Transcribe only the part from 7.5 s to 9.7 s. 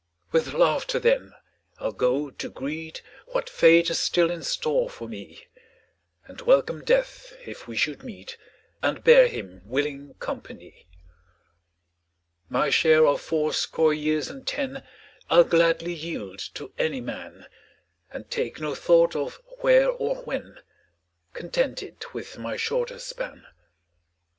we should meet, And bear him